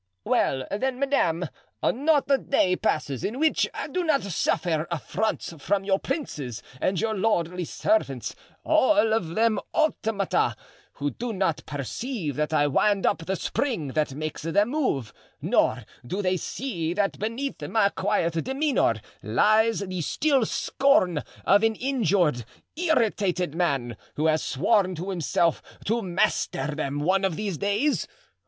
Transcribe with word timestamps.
"Well, 0.23 0.65
then, 0.71 0.97
madame, 0.97 1.47
not 1.83 2.23
a 2.31 2.39
day 2.39 2.75
passes 2.75 3.23
in 3.23 3.37
which 3.39 3.69
I 3.71 3.87
do 3.87 4.03
not 4.03 4.23
suffer 4.23 4.87
affronts 4.89 5.53
from 5.59 5.83
your 5.83 5.99
princes 5.99 6.63
and 6.81 6.99
your 6.99 7.13
lordly 7.13 7.65
servants, 7.65 8.35
all 8.63 9.13
of 9.13 9.35
them 9.35 9.59
automata 9.75 10.55
who 10.93 11.11
do 11.11 11.31
not 11.33 11.63
perceive 11.67 12.35
that 12.37 12.51
I 12.51 12.65
wind 12.65 13.05
up 13.05 13.19
the 13.27 13.35
spring 13.35 13.89
that 13.89 14.15
makes 14.15 14.41
them 14.41 14.69
move, 14.69 15.13
nor 15.39 15.85
do 16.03 16.23
they 16.23 16.35
see 16.35 16.95
that 16.95 17.19
beneath 17.19 17.61
my 17.61 17.89
quiet 17.89 18.43
demeanor 18.43 18.95
lies 19.21 19.81
the 19.81 20.01
still 20.01 20.45
scorn 20.47 21.21
of 21.45 21.61
an 21.61 21.75
injured, 21.75 22.43
irritated 22.75 23.53
man, 23.53 23.95
who 24.15 24.25
has 24.25 24.41
sworn 24.43 24.95
to 24.95 25.11
himself 25.11 25.61
to 25.85 26.01
master 26.01 26.69
them 26.73 27.01
one 27.01 27.23
of 27.23 27.35
these 27.35 27.59
days. 27.59 28.07